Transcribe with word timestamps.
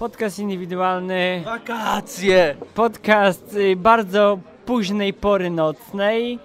Podcast 0.00 0.38
indywidualny, 0.38 1.42
Wakacje! 1.44 2.56
podcast 2.74 3.54
y, 3.54 3.76
bardzo 3.76 4.38
późnej 4.66 5.12
pory 5.14 5.50
nocnej. 5.50 6.38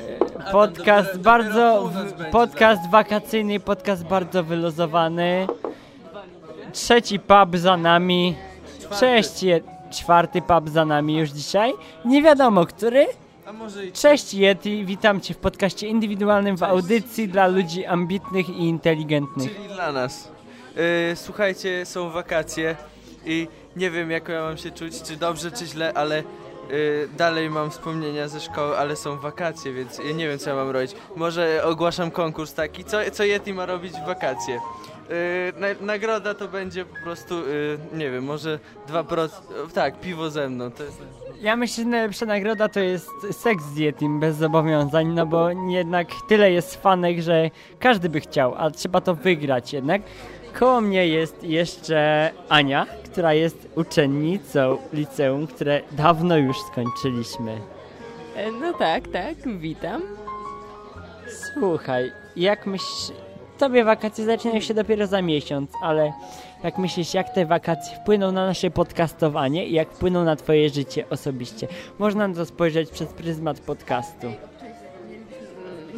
y, 0.00 0.52
Podcast 0.52 1.08
dopiero- 1.12 1.22
bardzo, 1.22 1.50
dopiero 1.54 1.80
północ 1.80 2.12
będzie, 2.12 2.32
podcast 2.32 2.90
wakacyjny, 2.90 3.60
podcast 3.60 4.04
bardzo 4.04 4.44
wyluzowany. 4.44 5.46
Trzeci 6.72 7.18
pub 7.20 7.56
za 7.56 7.76
nami. 7.76 8.34
Cześć, 9.00 9.42
je, 9.42 9.60
czwarty 9.90 10.42
pub 10.42 10.68
za 10.68 10.84
nami 10.84 11.18
już 11.18 11.30
dzisiaj. 11.30 11.72
Nie 12.04 12.22
wiadomo 12.22 12.66
który. 12.66 13.06
A 13.46 13.52
może 13.52 13.86
i 13.86 13.92
Cześć 13.92 14.34
Yeti, 14.34 14.84
witam 14.84 15.20
Cię 15.20 15.34
w 15.34 15.38
podcaście 15.38 15.88
indywidualnym 15.88 16.56
w 16.56 16.62
audycji 16.62 17.28
dla 17.28 17.46
ludzi 17.46 17.86
ambitnych 17.86 18.48
i 18.48 18.62
inteligentnych. 18.62 19.54
czyli 19.56 19.68
dla 19.68 19.92
nas. 19.92 20.28
Yy, 20.76 21.16
słuchajcie, 21.16 21.86
są 21.86 22.10
wakacje 22.10 22.76
i 23.28 23.48
nie 23.76 23.90
wiem 23.90 24.10
jak 24.10 24.28
ja 24.28 24.42
mam 24.42 24.58
się 24.58 24.70
czuć, 24.70 25.02
czy 25.02 25.16
dobrze, 25.16 25.50
czy 25.50 25.66
źle, 25.66 25.92
ale 25.94 26.16
yy, 26.16 27.08
dalej 27.16 27.50
mam 27.50 27.70
wspomnienia 27.70 28.28
ze 28.28 28.40
szkoły, 28.40 28.78
ale 28.78 28.96
są 28.96 29.18
wakacje, 29.18 29.72
więc 29.72 29.98
ja 29.98 30.12
nie 30.12 30.28
wiem 30.28 30.38
co 30.38 30.50
ja 30.50 30.56
mam 30.56 30.70
robić. 30.70 30.92
Może 31.16 31.64
ogłaszam 31.64 32.10
konkurs 32.10 32.54
taki, 32.54 32.84
co, 32.84 32.98
co 33.12 33.24
Yeti 33.24 33.54
ma 33.54 33.66
robić 33.66 33.92
w 33.92 34.06
wakacje. 34.06 34.54
Yy, 34.54 35.60
na, 35.60 35.66
nagroda 35.80 36.34
to 36.34 36.48
będzie 36.48 36.84
po 36.84 36.96
prostu, 37.04 37.34
yy, 37.34 37.78
nie 37.92 38.10
wiem, 38.10 38.24
może 38.24 38.58
2%, 38.88 39.28
tak, 39.74 40.00
piwo 40.00 40.30
ze 40.30 40.48
mną, 40.48 40.70
to 40.70 40.84
jest... 40.84 41.02
Ja 41.40 41.56
myślę, 41.56 41.84
że 41.84 41.90
najlepsza 41.90 42.26
nagroda 42.26 42.68
to 42.68 42.80
jest 42.80 43.08
seks 43.30 43.64
z 43.64 43.76
Yetim 43.76 44.20
bez 44.20 44.36
zobowiązań, 44.36 45.06
no 45.06 45.26
bo 45.26 45.50
jednak 45.50 46.08
tyle 46.28 46.52
jest 46.52 46.82
fanek, 46.82 47.20
że 47.20 47.50
każdy 47.78 48.08
by 48.08 48.20
chciał, 48.20 48.54
a 48.56 48.70
trzeba 48.70 49.00
to 49.00 49.14
wygrać 49.14 49.72
jednak. 49.72 50.02
Koło 50.58 50.80
mnie 50.80 51.08
jest 51.08 51.44
jeszcze 51.44 52.30
Ania, 52.48 52.86
która 53.04 53.34
jest 53.34 53.68
uczennicą 53.76 54.78
liceum, 54.92 55.46
które 55.46 55.80
dawno 55.92 56.36
już 56.36 56.56
skończyliśmy. 56.72 57.52
E, 58.36 58.52
No 58.52 58.72
tak, 58.72 59.08
tak, 59.08 59.58
witam. 59.58 60.02
Słuchaj, 61.54 62.10
jak 62.36 62.66
myślisz, 62.66 63.16
tobie 63.58 63.84
wakacje 63.84 64.24
zaczynają 64.24 64.60
się 64.60 64.74
dopiero 64.74 65.06
za 65.06 65.22
miesiąc, 65.22 65.70
ale 65.82 66.12
jak 66.64 66.78
myślisz, 66.78 67.14
jak 67.14 67.34
te 67.34 67.46
wakacje 67.46 67.96
wpłyną 67.96 68.32
na 68.32 68.46
nasze 68.46 68.70
podcastowanie 68.70 69.66
i 69.66 69.72
jak 69.72 69.90
wpłyną 69.90 70.24
na 70.24 70.36
twoje 70.36 70.70
życie 70.70 71.04
osobiście? 71.10 71.68
Można 71.98 72.28
na 72.28 72.34
to 72.34 72.46
spojrzeć 72.46 72.90
przez 72.90 73.08
pryzmat 73.08 73.60
podcastu. 73.60 74.26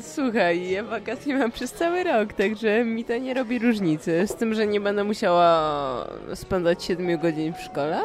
Słuchaj, 0.02 0.70
ja 0.70 0.84
wakacje 0.84 1.38
mam 1.38 1.52
przez 1.52 1.72
cały 1.72 2.04
rok, 2.04 2.32
także 2.32 2.84
mi 2.84 3.04
to 3.04 3.18
nie 3.18 3.34
robi 3.34 3.58
różnicy. 3.58 4.26
Z 4.26 4.34
tym, 4.34 4.54
że 4.54 4.66
nie 4.66 4.80
będę 4.80 5.04
musiała 5.04 6.06
spędzać 6.34 6.84
7 6.84 7.18
godzin 7.18 7.54
w 7.54 7.60
szkole 7.60 8.00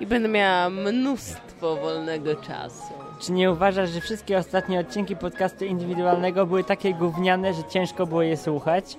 i 0.00 0.06
będę 0.06 0.28
miała 0.28 0.70
mnóstwo 0.70 1.76
wolnego 1.76 2.36
czasu. 2.36 2.92
Czy 3.20 3.32
nie 3.32 3.52
uważasz, 3.52 3.90
że 3.90 4.00
wszystkie 4.00 4.38
ostatnie 4.38 4.80
odcinki 4.80 5.16
podcastu 5.16 5.64
indywidualnego 5.64 6.46
były 6.46 6.64
takie 6.64 6.94
gówniane, 6.94 7.54
że 7.54 7.64
ciężko 7.64 8.06
było 8.06 8.22
je 8.22 8.36
słuchać? 8.36 8.96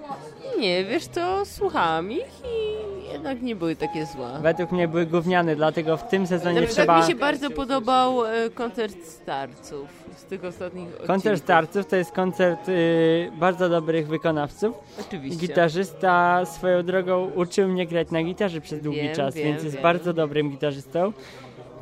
Nie, 0.60 0.86
wiesz 0.86 1.08
co, 1.08 1.46
słuchałam 1.46 2.12
ich 2.12 2.44
jednak 3.20 3.42
nie 3.42 3.56
były 3.56 3.76
takie 3.76 4.06
złe. 4.06 4.40
Według 4.42 4.72
mnie 4.72 4.88
były 4.88 5.06
gówniane, 5.06 5.56
dlatego 5.56 5.98
w 5.98 6.08
tym 6.08 6.28
sezonie 6.28 6.62
przykład 6.62 6.86
trzeba... 6.86 7.02
mi 7.02 7.08
się 7.08 7.16
bardzo 7.16 7.50
podobał 7.50 8.26
e, 8.26 8.50
koncert 8.50 9.06
starców 9.06 9.90
z 10.18 10.24
tych 10.24 10.46
ostatnich 10.46 10.86
odcinków. 10.88 11.08
Koncert 11.08 11.44
starców 11.44 11.86
to 11.88 11.96
jest 11.96 12.12
koncert 12.12 12.70
y, 12.70 13.32
bardzo 13.40 13.70
dobrych 13.70 14.08
wykonawców. 14.08 14.76
Oczywiście. 15.00 15.48
Gitarzysta 15.48 16.46
swoją 16.46 16.84
drogą 16.84 17.32
uczył 17.36 17.68
mnie 17.68 17.88
grać 17.88 18.12
na 18.12 18.24
gitarze 18.24 18.62
przez 18.62 18.82
długi 18.82 19.02
Wiem, 19.02 19.16
czas, 19.16 19.36
wiem, 19.36 19.46
więc 19.46 19.64
jest 19.64 19.76
wiem. 19.76 19.84
bardzo 19.84 20.14
dobrym 20.14 20.52
gitarzystą. 20.52 21.14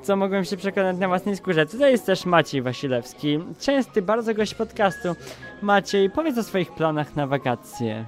Co 0.02 0.16
mogłem 0.16 0.46
się 0.46 0.58
przekonać 0.58 0.98
na 0.98 1.08
własnej 1.08 1.36
skórze. 1.38 1.66
Tutaj 1.66 1.92
jest 1.92 2.06
też 2.06 2.26
Maciej 2.26 2.62
Wasilewski, 2.62 3.40
częsty 3.60 4.02
bardzo 4.02 4.34
gość 4.34 4.54
podcastu. 4.54 5.16
Maciej, 5.62 6.10
powiedz 6.10 6.38
o 6.38 6.44
swoich 6.44 6.72
planach 6.72 7.16
na 7.16 7.28
wakacje. 7.28 8.06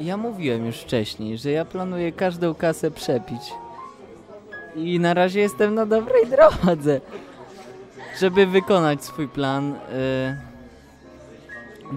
Ja 0.00 0.16
mówiłem 0.16 0.66
już 0.66 0.76
wcześniej, 0.76 1.38
że 1.38 1.50
ja 1.50 1.64
planuję 1.64 2.12
każdą 2.12 2.54
kasę 2.54 2.90
przepić. 2.90 3.40
I 4.76 5.00
na 5.00 5.14
razie 5.14 5.40
jestem 5.40 5.74
na 5.74 5.86
dobrej 5.86 6.26
drodze. 6.26 7.00
Żeby 8.20 8.46
wykonać 8.46 9.04
swój 9.04 9.28
plan. 9.28 9.72
y, 9.72 9.78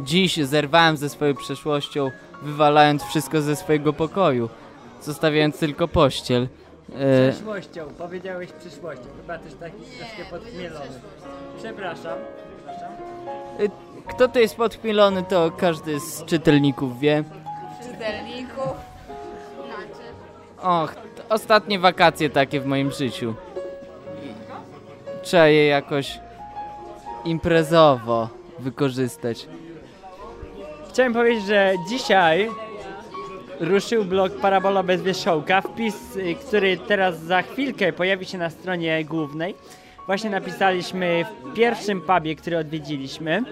Dziś 0.04 0.38
zerwałem 0.38 0.98
ze 0.98 1.10
swoją 1.10 1.36
przeszłością, 1.36 2.12
wywalając 2.42 3.04
wszystko 3.04 3.42
ze 3.42 3.56
swojego 3.56 3.94
pokoju, 3.94 4.50
zostawiając 5.02 5.60
tylko 5.60 5.88
pościel. 5.88 6.48
Y, 6.90 7.32
Przyszłością, 7.32 7.88
powiedziałeś 7.98 8.50
przyszłością, 8.52 9.04
chyba 9.22 9.38
też 9.38 9.54
taki 9.54 9.76
troszkę 9.98 10.26
podchmielony. 10.30 10.86
Przepraszam. 11.58 12.18
Kto 14.08 14.28
to 14.28 14.40
jest 14.40 14.56
podchmielony, 14.56 15.24
to 15.24 15.52
każdy 15.58 16.00
z 16.00 16.26
czytelników 16.26 17.00
wie. 17.00 17.24
Czytelników. 18.02 18.92
Och, 20.62 20.96
ostatnie 21.30 21.80
wakacje 21.80 22.30
takie 22.30 22.60
w 22.60 22.66
moim 22.66 22.92
życiu. 22.92 23.34
Trzeba 25.24 25.48
je 25.48 25.68
jakoś 25.68 26.20
imprezowo 27.26 28.30
wykorzystać. 28.60 29.48
Chciałem 30.90 31.14
powiedzieć, 31.14 31.46
że 31.46 31.74
dzisiaj 31.90 32.50
ruszył 33.60 34.06
blog 34.06 34.34
Parabola 34.42 34.84
bez 34.84 35.02
wierzchołka. 35.02 35.62
Wpis, 35.62 36.16
y, 36.16 36.36
który 36.36 36.78
teraz 36.78 37.20
za 37.20 37.42
chwilkę 37.42 37.94
pojawi 37.94 38.26
się 38.26 38.38
na 38.38 38.50
stronie 38.50 39.06
głównej. 39.06 39.56
Właśnie 40.06 40.30
napisaliśmy 40.30 41.26
w 41.44 41.54
pierwszym 41.54 42.02
pubie, 42.02 42.36
który 42.36 42.58
odwiedziliśmy. 42.58 43.44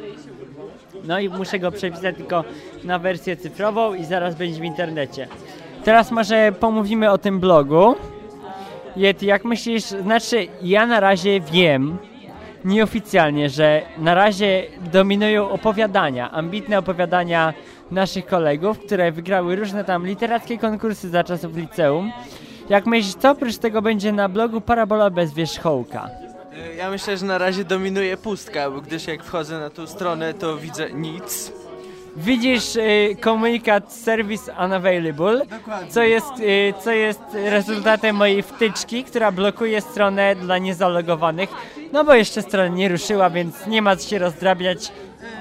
No 1.04 1.20
i 1.20 1.30
muszę 1.30 1.60
go 1.60 1.72
przepisać 1.72 2.16
tylko 2.16 2.44
na 2.84 3.00
wersję 3.00 3.38
cyfrową 3.38 3.94
i 3.94 4.06
zaraz 4.06 4.36
będzie 4.36 4.62
w 4.62 4.64
internecie. 4.64 5.28
Teraz 5.84 6.12
może 6.12 6.52
pomówimy 6.60 7.12
o 7.12 7.18
tym 7.18 7.40
blogu. 7.40 7.96
Yeti, 8.96 9.26
jak 9.26 9.46
myślisz, 9.46 9.84
znaczy 9.84 10.48
ja 10.62 10.86
na 10.86 11.00
razie 11.00 11.40
wiem, 11.40 11.98
nieoficjalnie, 12.66 13.50
że 13.50 13.82
na 13.98 14.14
razie 14.14 14.64
dominują 14.92 15.50
opowiadania, 15.50 16.32
ambitne 16.32 16.80
opowiadania 16.80 17.54
naszych 17.92 18.26
kolegów, 18.26 18.80
które 18.80 19.12
wygrały 19.12 19.56
różne 19.56 19.84
tam 19.84 20.08
literackie 20.08 20.58
konkursy 20.58 21.10
za 21.10 21.24
czasów 21.24 21.56
liceum. 21.56 22.12
Jak 22.70 22.86
myślisz, 22.86 23.16
co 23.16 23.32
oprócz 23.32 23.58
tego 23.58 23.82
będzie 23.82 24.12
na 24.12 24.30
blogu 24.30 24.62
Parabola 24.62 25.10
bez 25.10 25.34
wierzchołka? 25.34 26.10
Ja 26.78 26.90
myślę, 26.90 27.18
że 27.18 27.26
na 27.26 27.38
razie 27.38 27.64
dominuje 27.64 28.18
pustka, 28.18 28.72
bo 28.72 28.82
gdyż 28.82 29.08
jak 29.08 29.24
wchodzę 29.24 29.60
na 29.60 29.70
tą 29.70 29.88
stronę, 29.88 30.34
to 30.34 30.58
widzę 30.58 30.92
nic. 30.94 31.52
Widzisz 32.16 32.76
y, 32.76 33.18
komunikat 33.22 33.94
Service 33.94 34.54
Unavailable, 34.66 35.42
co 35.90 36.04
jest, 36.04 36.40
y, 36.40 36.74
co 36.84 36.92
jest 36.92 37.22
rezultatem 37.34 38.16
mojej 38.16 38.44
wtyczki, 38.44 39.04
która 39.04 39.32
blokuje 39.32 39.82
stronę 39.82 40.36
dla 40.36 40.58
niezalogowanych. 40.58 41.50
No 41.92 42.04
bo 42.04 42.14
jeszcze 42.14 42.42
strona 42.42 42.68
nie 42.68 42.90
ruszyła, 42.90 43.30
więc 43.30 43.68
nie 43.68 43.82
ma 43.82 43.96
co 43.96 44.10
się 44.10 44.20
rozdrabiać, 44.20 44.92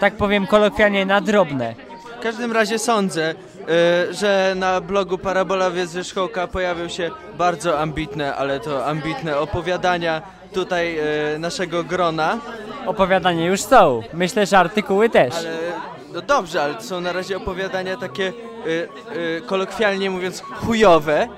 tak 0.00 0.14
powiem 0.14 0.46
kolokwialnie, 0.46 1.06
na 1.06 1.20
drobne. 1.20 1.74
W 2.18 2.22
każdym 2.22 2.52
razie 2.52 2.78
sądzę, 2.78 3.34
że 4.10 4.52
na 4.56 4.80
blogu 4.80 5.18
Parabola 5.18 5.70
z 5.86 5.94
Wierzchołka 5.94 6.46
pojawią 6.46 6.88
się 6.88 7.10
bardzo 7.38 7.78
ambitne, 7.78 8.34
ale 8.36 8.60
to 8.60 8.86
ambitne 8.86 9.38
opowiadania 9.38 10.22
tutaj 10.52 10.94
yy, 10.94 11.38
naszego 11.38 11.84
grona. 11.84 12.38
Opowiadania 12.86 13.46
już 13.46 13.62
są. 13.62 14.02
Myślę, 14.12 14.46
że 14.46 14.58
artykuły 14.58 15.10
też. 15.10 15.34
Ale 15.34 15.56
no 16.12 16.20
dobrze, 16.22 16.62
ale 16.62 16.74
to 16.74 16.82
są 16.82 17.00
na 17.00 17.12
razie 17.12 17.36
opowiadania 17.36 17.96
takie 17.96 18.24
yy, 18.24 19.42
kolokwialnie 19.46 20.10
mówiąc 20.10 20.40
chujowe. 20.40 21.28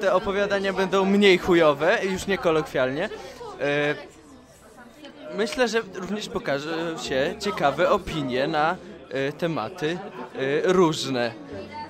Te 0.00 0.12
opowiadania 0.12 0.72
będą 0.72 1.04
mniej 1.04 1.38
chujowe, 1.38 1.98
już 2.04 2.26
nie 2.26 2.38
kolokwialnie. 2.38 3.08
Myślę, 5.34 5.68
że 5.68 5.80
również 5.94 6.28
pokażą 6.28 6.98
się 7.02 7.34
ciekawe 7.40 7.90
opinie 7.90 8.46
na 8.46 8.76
tematy 9.38 9.98
y, 10.40 10.62
różne. 10.64 11.30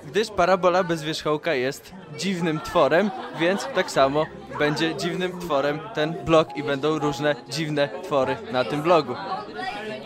Gdyż 0.06 0.30
parabola 0.30 0.84
bez 0.84 1.02
wierzchołka 1.02 1.54
jest 1.54 1.94
dziwnym 2.18 2.60
tworem, 2.60 3.10
więc 3.40 3.68
tak 3.74 3.90
samo 3.90 4.26
będzie 4.58 4.94
dziwnym 4.94 5.40
tworem 5.40 5.78
ten 5.94 6.14
blog 6.24 6.56
i 6.56 6.62
będą 6.62 6.98
różne 6.98 7.36
dziwne 7.50 7.88
twory 8.02 8.36
na 8.52 8.64
tym 8.64 8.82
blogu. 8.82 9.14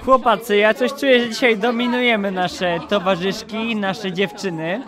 Chłopacy, 0.04 0.56
ja 0.56 0.74
coś 0.74 0.94
czuję, 0.94 1.20
że 1.20 1.28
dzisiaj 1.28 1.58
dominujemy 1.58 2.30
nasze 2.30 2.80
towarzyszki, 2.88 3.76
nasze 3.76 4.12
dziewczyny. 4.12 4.82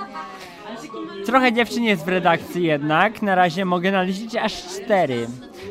Trochę 1.27 1.53
dziewczyn 1.53 1.85
jest 1.85 2.05
w 2.05 2.09
redakcji 2.09 2.65
jednak, 2.65 3.23
na 3.23 3.35
razie 3.35 3.65
mogę 3.65 3.93
naliczyć 3.93 4.37
aż 4.37 4.53
cztery. 4.53 5.27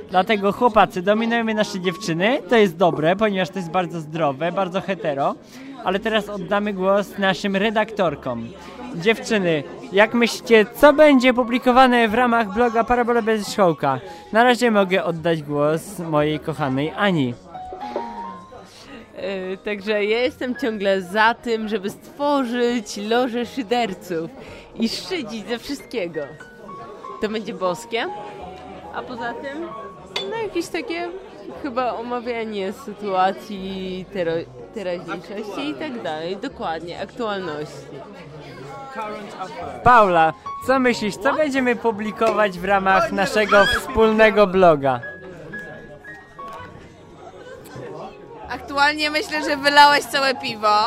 Dlatego 0.10 0.52
chłopacy, 0.52 1.02
dominujemy 1.02 1.54
nasze 1.54 1.80
dziewczyny, 1.80 2.42
to 2.50 2.56
jest 2.56 2.78
dobre, 2.78 3.16
ponieważ 3.16 3.50
to 3.50 3.60
jest 3.60 3.72
bardzo 3.72 4.00
zdrowe, 4.00 4.52
bardzo 4.52 4.82
hetero. 4.82 5.36
Ale 5.84 6.00
teraz 6.00 6.30
oddamy 6.30 6.74
głos 6.74 7.18
naszym 7.18 7.56
redaktorkom. 7.56 8.48
Dziewczyny, 8.96 9.64
Jak 9.92 10.14
myślicie, 10.14 10.66
co 10.76 10.94
będzie 10.94 11.34
publikowane 11.34 12.08
w 12.08 12.14
ramach 12.14 12.54
bloga 12.54 12.84
Parabola 12.84 13.22
bez 13.22 13.46
Wierzchołka? 13.48 14.00
Na 14.34 14.44
razie 14.44 14.72
mogę 14.72 15.04
oddać 15.04 15.44
głos 15.44 16.00
mojej 16.00 16.40
kochanej 16.40 16.94
Ani. 16.98 17.34
E, 19.16 19.58
Także 19.58 20.06
ja 20.06 20.20
jestem 20.20 20.56
ciągle 20.56 21.02
za 21.02 21.34
tym, 21.34 21.68
żeby 21.68 21.90
stworzyć 21.90 22.98
lożę 22.98 23.46
szyderców 23.46 24.30
i 24.76 24.90
szydzić 24.90 25.48
ze 25.48 25.60
wszystkiego. 25.60 26.22
To 27.22 27.30
będzie 27.30 27.54
boskie. 27.54 28.06
A 28.94 29.02
poza 29.02 29.34
tym, 29.34 29.68
no 30.30 30.38
jakieś 30.38 30.68
takie 30.68 31.10
chyba 31.64 31.94
omawianie 31.94 32.74
sytuacji 32.74 34.06
teraźniejszości 34.74 35.70
i 35.70 35.74
tak 35.74 36.02
dalej. 36.02 36.38
Dokładnie, 36.38 37.02
aktualności. 37.02 37.86
Paula, 39.84 40.34
co 40.68 40.80
myślisz, 40.80 41.16
co 41.16 41.34
będziemy 41.34 41.76
publikować 41.76 42.60
w 42.60 42.66
ramach 42.66 43.12
naszego 43.12 43.66
wspólnego 43.66 44.48
bloga? 44.48 45.00
Aktualnie 48.50 49.10
myślę, 49.10 49.44
że 49.44 49.58
wylałeś 49.58 50.04
całe 50.04 50.36
piwo. 50.36 50.78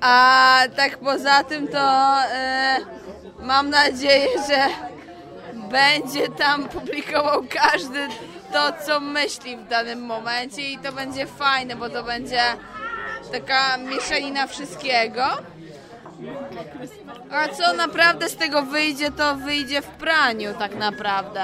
A 0.00 0.60
tak 0.76 0.98
poza 0.98 1.44
tym 1.44 1.68
to 1.68 1.78
e, 2.32 2.76
mam 3.40 3.70
nadzieję, 3.70 4.28
że 4.48 4.66
będzie 5.70 6.28
tam 6.28 6.68
publikował 6.68 7.42
każdy 7.50 8.08
to, 8.52 8.72
co 8.86 9.00
myśli 9.00 9.56
w 9.56 9.68
danym 9.68 10.00
momencie 10.00 10.70
i 10.70 10.78
to 10.78 10.92
będzie 10.92 11.26
fajne, 11.26 11.76
bo 11.76 11.88
to 11.88 12.02
będzie 12.02 12.42
taka 13.32 13.76
mieszanina 13.76 14.46
wszystkiego. 14.46 15.24
A 17.30 17.48
co 17.48 17.72
naprawdę 17.72 18.28
z 18.28 18.36
tego 18.36 18.62
wyjdzie, 18.62 19.10
to 19.10 19.36
wyjdzie 19.36 19.82
w 19.82 19.86
praniu 19.86 20.54
tak 20.58 20.74
naprawdę. 20.74 21.40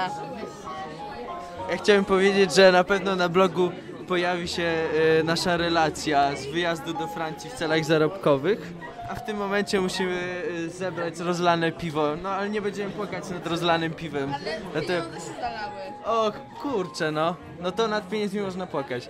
Ja 1.69 1.77
chciałem 1.77 2.05
powiedzieć, 2.05 2.55
że 2.55 2.71
na 2.71 2.83
pewno 2.83 3.15
na 3.15 3.29
blogu 3.29 3.71
pojawi 4.07 4.47
się 4.47 4.63
e, 4.63 5.23
nasza 5.23 5.57
relacja 5.57 6.35
z 6.35 6.45
wyjazdu 6.45 6.93
do 6.93 7.07
Francji 7.07 7.49
w 7.49 7.53
celach 7.53 7.85
zarobkowych. 7.85 8.73
A 9.09 9.15
w 9.15 9.25
tym 9.25 9.37
momencie 9.37 9.81
musimy 9.81 10.43
e, 10.65 10.69
zebrać 10.69 11.19
rozlane 11.19 11.71
piwo. 11.71 12.15
No 12.23 12.29
ale 12.29 12.49
nie 12.49 12.61
będziemy 12.61 12.91
płakać 12.91 13.29
nad 13.29 13.47
rozlanym 13.47 13.93
piwem. 13.93 14.33
Dlatego... 14.73 15.05
O 16.05 16.31
kurczę 16.61 17.11
no. 17.11 17.35
No 17.61 17.71
to 17.71 17.87
nad 17.87 18.09
pieniędzmi 18.09 18.41
można 18.41 18.67
płakać. 18.67 19.09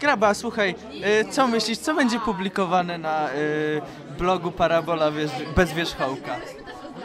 Graba, 0.00 0.34
słuchaj, 0.34 0.74
e, 1.02 1.24
co 1.24 1.46
myślisz, 1.46 1.78
co 1.78 1.94
będzie 1.94 2.20
publikowane 2.20 2.98
na 2.98 3.28
blogu 4.18 4.52
Parabola 4.52 5.10
bez 5.56 5.72
wierzchołka? 5.72 6.36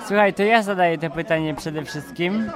Słuchaj, 0.07 0.33
to 0.33 0.43
ja 0.43 0.63
zadaję 0.63 0.97
to 0.97 1.09
pytanie 1.09 1.55
przede 1.55 1.85
wszystkim. 1.85 2.51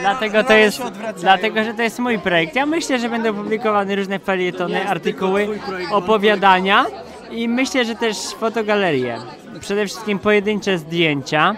Dlatego 0.00 0.44
to 0.44 0.52
jest, 0.52 0.82
dlatego, 1.20 1.64
że 1.64 1.74
to 1.74 1.82
jest 1.82 1.98
mój 1.98 2.18
projekt. 2.18 2.56
Ja 2.56 2.66
myślę, 2.66 2.98
że 2.98 3.08
będą 3.08 3.34
publikowane 3.34 3.96
różne 3.96 4.18
felietony, 4.18 4.88
artykuły, 4.88 5.48
opowiadania 5.90 6.86
i 7.30 7.48
myślę, 7.48 7.84
że 7.84 7.94
też 7.94 8.16
fotogalerie. 8.16 9.18
Przede 9.60 9.86
wszystkim 9.86 10.18
pojedyncze 10.18 10.78
zdjęcia, 10.78 11.56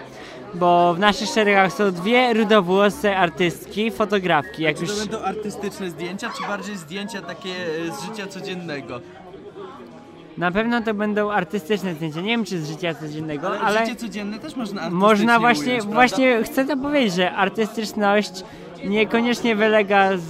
bo 0.53 0.93
w 0.93 0.99
naszych 0.99 1.29
szeregach 1.29 1.73
są 1.73 1.91
dwie 1.91 2.33
rudowłose 2.33 3.17
artystki, 3.17 3.91
fotografki. 3.91 4.63
Jak 4.63 4.75
Czy 4.75 4.81
już 4.81 4.91
to 4.91 4.99
będą 4.99 5.19
artystyczne 5.19 5.89
zdjęcia, 5.89 6.29
czy 6.37 6.47
bardziej 6.47 6.77
zdjęcia 6.77 7.21
takie 7.21 7.53
z 7.91 8.05
życia 8.05 8.27
codziennego? 8.27 9.01
Na 10.37 10.51
pewno 10.51 10.81
to 10.81 10.93
będą 10.93 11.31
artystyczne 11.31 11.93
zdjęcia. 11.93 12.21
Nie 12.21 12.27
wiem, 12.27 12.45
czy 12.45 12.61
z 12.61 12.69
życia 12.69 12.93
codziennego, 12.93 13.47
Ale, 13.47 13.59
ale 13.59 13.85
życie 13.85 13.95
codzienne 13.95 14.39
też 14.39 14.55
można 14.55 14.81
artystycznie 14.81 15.07
można 15.07 15.39
właśnie, 15.39 15.73
ująć, 15.73 15.85
właśnie 15.85 16.43
chcę 16.43 16.65
to 16.65 16.77
powiedzieć, 16.77 17.13
że 17.13 17.31
artystyczność 17.31 18.43
niekoniecznie 18.85 19.55
wylega 19.55 20.17
z, 20.17 20.21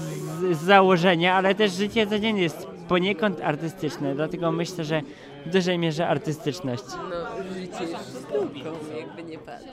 z 0.58 0.62
założenia, 0.62 1.36
ale 1.36 1.56
też 1.56 1.72
życie 1.72 2.08
codzienne 2.08 2.42
jest 2.42 2.68
poniekąd 2.88 3.42
artystyczne, 3.42 4.16
dlatego 4.16 4.52
myślę, 4.52 4.84
że 4.84 5.02
w 5.46 5.50
dużej 5.50 5.78
mierze 5.78 6.08
artystyczność. 6.08 6.84
No, 7.10 7.54
życie 7.54 7.84
jest 7.92 8.10
sztuką, 8.10 8.70
jakby 8.98 9.24
nie 9.24 9.38
patrzeć. 9.38 9.70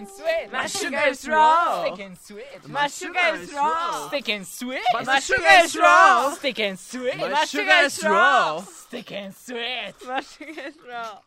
And 0.00 0.08
sweet. 0.08 0.52
My 0.52 0.66
sugar 0.66 1.02
is 1.08 1.28
raw. 1.28 1.84
Stick 1.84 2.06
and 2.06 2.18
sweet. 2.18 2.68
My 2.68 2.86
sugar 2.86 3.26
is 3.34 3.52
raw. 3.52 4.08
Stick 4.08 4.28
and 4.28 4.46
sweet. 4.46 4.80
My 5.04 5.20
sugar 5.20 5.54
is 5.62 5.76
raw. 5.76 6.30
Stick 6.32 6.60
and 6.60 6.78
sweet. 6.78 7.16
My 7.18 7.44
sugar 7.44 7.78
is 7.84 8.04
raw. 8.04 8.60
Stick 8.60 9.12
and 9.12 9.34
sweet. 9.34 9.94
My 10.06 10.20
sugar 10.20 10.60
is 10.68 10.74
raw. 10.88 11.18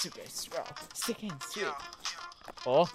Sugar 0.00 0.20
is 0.24 0.48
raw. 0.54 0.64
Stick 0.94 1.22
and 1.24 1.42
sweet. 1.42 1.66
Oh. 2.66 2.88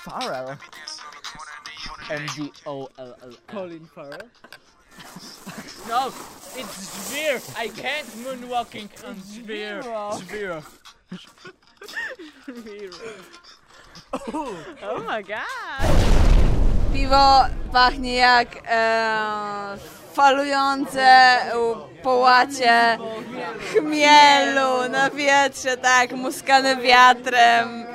Farrell. 0.00 0.58
M 2.10 2.26
D 2.34 2.52
O 2.66 2.88
L 2.98 3.16
L. 3.22 3.32
Colin 3.46 3.86
Farrell. 3.94 4.28
No, 5.88 6.06
it's 6.56 7.10
Zveer. 7.10 7.40
I 7.56 7.68
can't 7.68 8.06
moonwalking 8.24 8.88
on 9.06 9.16
Zveer. 9.16 9.82
Zveer. 10.18 10.62
Oh 14.82 15.04
my 15.06 15.22
god. 15.22 15.44
Piwo 16.92 17.44
pachnie 17.72 18.14
jak 18.14 18.48
e, 18.68 19.76
falujące 20.12 21.38
połacie 22.02 22.98
chmielu 23.72 24.88
na 24.90 25.10
wietrze, 25.10 25.76
tak, 25.76 26.12
muskane 26.12 26.76
wiatrem. 26.76 27.86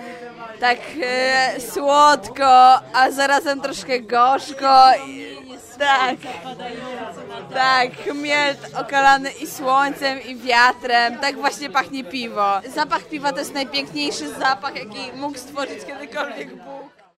Tak 0.59 0.77
e, 1.03 1.61
słodko, 1.61 2.79
a 2.93 3.11
zarazem 3.11 3.61
troszkę 3.61 3.99
gorzko. 3.99 4.91
I, 5.07 5.35
tak, 5.77 6.15
tak, 7.53 7.91
chmiel 7.97 8.55
okalany 8.79 9.31
i 9.31 9.47
słońcem, 9.47 10.24
i 10.24 10.35
wiatrem. 10.35 11.17
Tak 11.17 11.35
właśnie 11.35 11.69
pachnie 11.69 12.03
piwo. 12.03 12.62
Zapach 12.75 13.03
piwa 13.03 13.31
to 13.31 13.39
jest 13.39 13.53
najpiękniejszy 13.53 14.29
zapach, 14.29 14.75
jaki 14.75 15.17
mógł 15.17 15.38
stworzyć 15.38 15.85
kiedykolwiek 15.85 16.50
Bóg. 16.55 16.85